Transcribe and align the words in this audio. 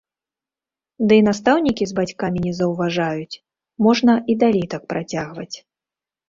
Ды 1.09 1.13
і 1.21 1.25
настаўнікі 1.29 1.83
з 1.91 1.95
бацькамі 1.99 2.39
не 2.45 2.53
заўважаюць, 2.61 3.39
можна 3.89 4.17
і 4.33 4.37
далей 4.45 4.65
так 4.73 4.83
працягваць. 4.95 5.55